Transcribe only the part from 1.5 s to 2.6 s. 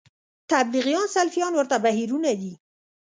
ورته بهیرونه دي